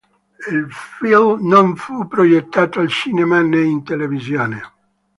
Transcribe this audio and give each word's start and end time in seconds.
Il 0.51 0.65
film 0.71 1.45
non 1.47 1.75
fu 1.75 2.07
proiettato 2.11 2.77
al 2.79 2.89
cinema 2.89 3.39
nè 3.43 3.59
in 3.61 3.83
televisione. 3.83 4.59